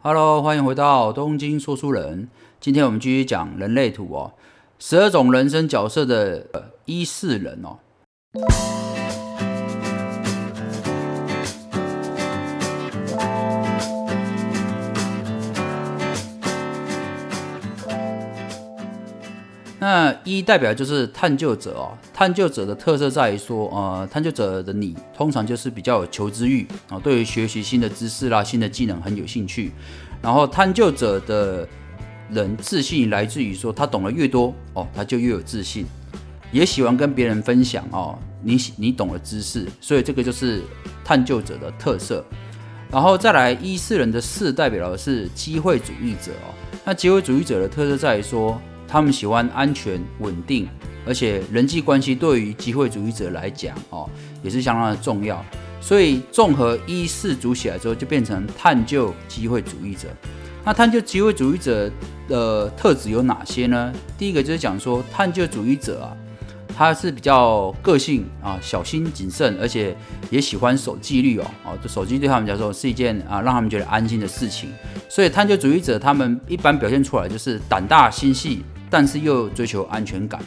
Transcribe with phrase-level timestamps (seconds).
[0.00, 2.28] Hello，欢迎回到东京说书人。
[2.60, 4.32] 今天我们继续讲人类图哦，
[4.78, 6.46] 十二种人生角色的
[6.84, 7.78] 一四人哦。
[19.90, 29.72] 那一代表就是探究者哦，探究者的特色在于说，呃，探究者的你通常就是比较有求知欲啊，对于学习新的知识啦、新的技能很有兴趣。
[30.20, 31.66] 然后探究者的
[32.30, 35.86] 人自信来自于说，他懂得越多哦，他就越有自信，
[36.52, 40.60] 也喜欢跟别人分享哦，你你懂的知识，所以这个就是
[41.02, 42.22] 探究者的特色。
[42.90, 46.52] 然后再来一四人的四代表的是机会主义者哦，
[46.84, 48.60] 那机会主义者的特色在于说。
[48.88, 50.66] 他们喜欢安全稳定，
[51.06, 54.08] 而且人际关系对于机会主义者来讲哦，
[54.42, 55.44] 也是相当的重要。
[55.80, 60.08] 所以综合一四组起来之后，就变成探究机会主义者。
[60.64, 61.90] 那探究机会主义者
[62.26, 63.92] 的特质有哪些呢？
[64.18, 66.12] 第一个就是讲说，探究主义者啊，
[66.76, 69.96] 他是比较个性啊，小心谨慎，而且
[70.30, 71.44] 也喜欢守纪律哦。
[71.64, 74.70] 哦，守纪律对他们来说是一件啊，让他们觉得安心的事情。
[75.08, 78.62] 所以探究主义者他们一般表现出来就是胆大心细。
[78.90, 80.40] 但是又追求安全感，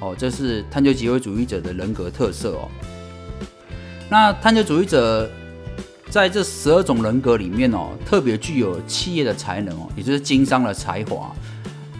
[0.00, 2.68] 哦，这是探究机会主义者的人格特色哦。
[4.10, 5.30] 那探究主义者
[6.10, 11.32] 在这十二种人格里面哦，特别具有企业的才能哦，也就是经商的才华。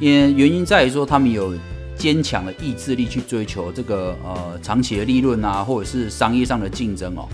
[0.00, 1.54] 也原因在于说，他们有
[1.96, 7.28] 坚强的意志力去追求这个呃长期的利润啊，或者是商业上的竞争哦。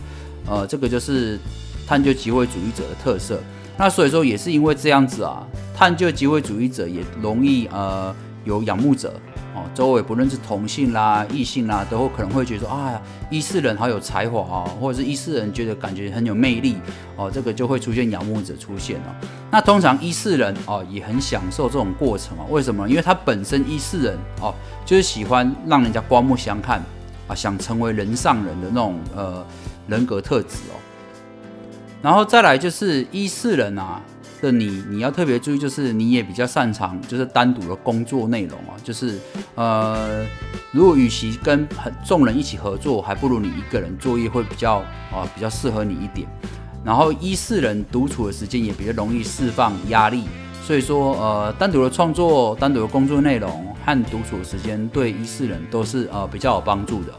[0.46, 1.38] 呃，这个就是
[1.86, 3.40] 探究机会主义者的特色。
[3.78, 8.14] 那所以说，也是因为这样子啊，探究机会主义者也容易呃。
[8.44, 9.20] 有仰慕者
[9.54, 16.76] 哦，周围不论是同性啦、异性啦，都会可能会觉得说啊，一四人好有才华哦，或者是一四人觉得感觉很有魅力
[17.16, 19.10] 哦，这个就会出现仰慕者出现哦。
[19.50, 22.88] 那通常一四人哦也很享受这种过程哦，为什么？
[22.88, 24.54] 因为他本身一四人哦，
[24.86, 26.80] 就是喜欢让人家刮目相看
[27.26, 29.44] 啊，想成为人上人的那种呃
[29.88, 30.78] 人格特质哦。
[32.00, 34.00] 然后再来就是一四人啊。
[34.40, 39.18] 的你，你要特别注意，就是你也比较擅长，就是单独的工作内容啊，就是
[39.54, 40.24] 呃，
[40.72, 44.76] 如果与其跟很众人一起合作，还不如你一个人作业会比较
[45.12, 46.28] 啊，比较适合你一点。
[46.84, 50.24] 然后一四人独处的时间也比较容易释放压力，
[50.62, 57.12] 所以说呃，单独的创作、单独的工作内容和独处的时间对一四人都是呃比较有帮助的。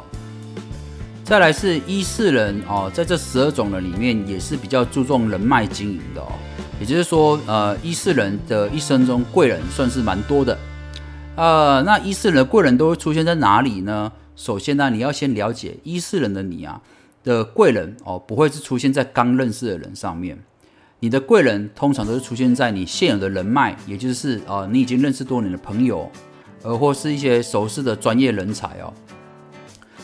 [1.24, 6.34] 再来是一四人哦，在这十二种人里面也是比较注重人脉经营的哦。
[6.82, 10.58] 也就是说，呃，一四人的一生中贵人算是蛮多的，
[11.36, 14.12] 呃，那一四人的贵人都会出现在哪里呢？
[14.36, 16.82] 首先呢，你要先了解一四人的你啊
[17.24, 20.40] 的贵人哦，不会是出现在刚认识的人上面，
[21.02, 26.12] 你的贵人通常都是出现在你现有的人脉，也就是呃，你已经认识多年的朋友，
[26.64, 28.92] 呃，或是一些熟识的专业人才哦。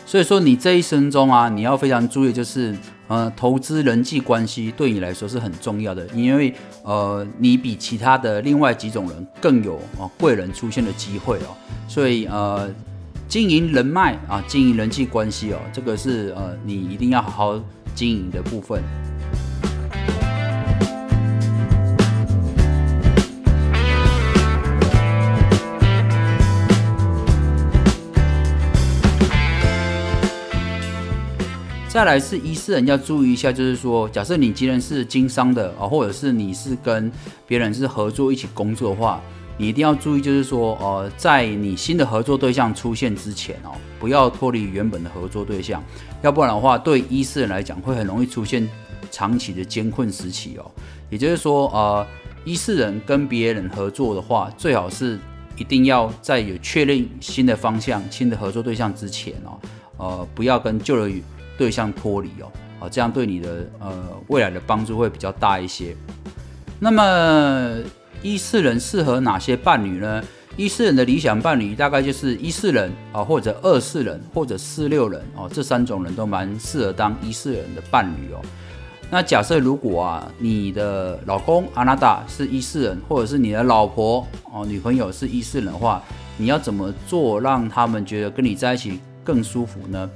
[0.06, 2.76] 所以说，你这一生中啊，你要非常注意，就是
[3.08, 11.56] 呃，投资人际关系对你来说是很重要的，因为呃，你比其他的另外几种人更有啊贵人出现的机会哦。
[11.88, 12.70] 所以呃，
[13.26, 17.62] 经营人脉啊，经营人际关系哦，这个是呃，你一定要好好
[17.94, 18.82] 经营的部分。
[31.88, 37.10] 再来是一四人要注意一下，就是说，假设你今天是经商的啊，或者是你是跟
[37.46, 39.20] 别人是合作一起工作的话，
[39.56, 45.82] 你一定要注意，就是说，呃，在你新的合作对象出现之前哦，不要脱离原本的合作对象，
[46.20, 48.68] 要不然的话，对一四人来讲会很容易出现
[49.10, 50.70] 长期的艰困时期哦。
[51.08, 52.06] 也就是说，呃，
[52.44, 55.18] 一四人跟别人合作的话，最好是
[55.56, 59.58] 一定要在有确认新的方向、新的合作对象之前哦，
[59.96, 61.10] 呃，不要跟旧的。
[61.58, 63.92] 对象脱离哦，啊，这样对你的呃
[64.28, 65.94] 未来的帮助会比较大一些。
[66.78, 67.76] 那么
[68.22, 70.22] 一四人适合哪些伴侣呢？
[70.56, 78.40] 一四人的理想伴侣大概就是一四人啊，或者二四人，或者四六人哦，这三种人都蛮适合当一四人的伴侣哦。
[79.10, 86.02] 那假设如果啊，你的老公阿娜达是一四人，或者是你的老婆哦，女朋友是一四人的话，
[86.36, 90.10] 你要怎么做让他们觉得跟你在一起更舒服呢？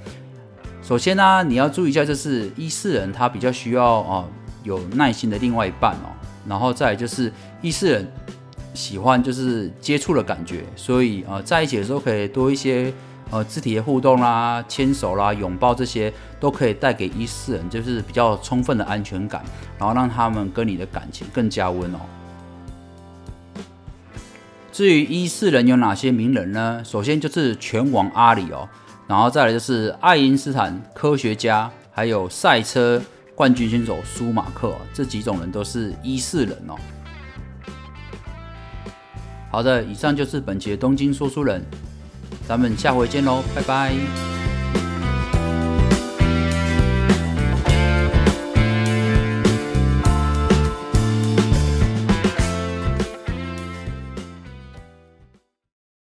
[0.82, 4.29] 首先呢，你要注意一下，就是一四人他比较需要哦
[4.64, 6.11] 有耐心的另外一半哦，
[6.46, 7.32] 然后再就是
[7.62, 8.06] 一四人
[8.75, 12.93] 喜欢就是接触的感觉，所以呃在一起的时候可以多一些
[13.31, 19.43] 呃肢体的互动啦、牵手啦、拥抱这些都可以带给一四人就是比较充分的安全感，
[19.78, 21.99] 然后让他们跟你的感情更加温哦。
[24.73, 26.82] 至于一四人有哪些名人呢？
[26.85, 28.69] 首先就是拳王阿里哦，
[29.12, 32.99] 然后再来就是爱因斯坦科学家，还有赛车
[33.35, 36.75] 冠军选手舒马克，这几种人都是一四人哦。
[39.50, 41.62] 好的，以上就是本期的东京说书人，
[42.49, 44.42] 咱们下回见喽，拜拜。